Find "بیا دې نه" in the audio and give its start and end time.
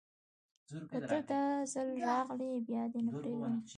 2.67-3.11